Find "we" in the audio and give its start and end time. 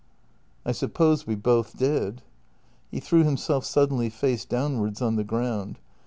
1.27-1.35